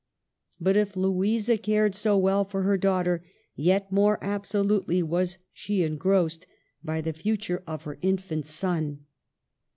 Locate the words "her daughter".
2.63-3.23